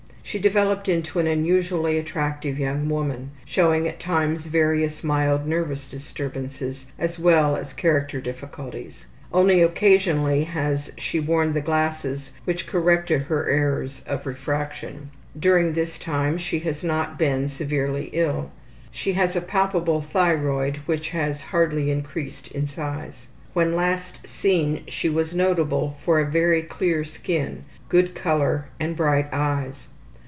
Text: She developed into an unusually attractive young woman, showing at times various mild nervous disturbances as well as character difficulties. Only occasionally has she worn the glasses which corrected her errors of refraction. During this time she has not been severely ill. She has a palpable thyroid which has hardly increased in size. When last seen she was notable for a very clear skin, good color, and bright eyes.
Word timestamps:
She 0.23 0.39
developed 0.39 0.87
into 0.87 1.19
an 1.19 1.27
unusually 1.27 1.97
attractive 1.97 2.57
young 2.57 2.87
woman, 2.87 3.31
showing 3.43 3.85
at 3.85 3.99
times 3.99 4.45
various 4.45 5.03
mild 5.03 5.45
nervous 5.45 5.89
disturbances 5.89 6.85
as 6.97 7.19
well 7.19 7.57
as 7.57 7.73
character 7.73 8.21
difficulties. 8.21 9.07
Only 9.33 9.61
occasionally 9.61 10.45
has 10.45 10.89
she 10.97 11.19
worn 11.19 11.51
the 11.51 11.59
glasses 11.59 12.31
which 12.45 12.65
corrected 12.65 13.23
her 13.23 13.49
errors 13.49 14.05
of 14.07 14.25
refraction. 14.25 15.09
During 15.37 15.73
this 15.73 15.99
time 15.99 16.37
she 16.37 16.59
has 16.59 16.81
not 16.81 17.19
been 17.19 17.49
severely 17.49 18.09
ill. 18.13 18.51
She 18.89 19.11
has 19.13 19.35
a 19.35 19.41
palpable 19.41 19.99
thyroid 19.99 20.77
which 20.85 21.09
has 21.09 21.41
hardly 21.41 21.91
increased 21.91 22.47
in 22.53 22.67
size. 22.69 23.27
When 23.51 23.75
last 23.75 24.25
seen 24.29 24.85
she 24.87 25.09
was 25.09 25.35
notable 25.35 25.97
for 26.05 26.21
a 26.21 26.25
very 26.31 26.61
clear 26.61 27.03
skin, 27.03 27.65
good 27.89 28.15
color, 28.15 28.69
and 28.79 28.95
bright 28.95 29.27
eyes. 29.33 29.87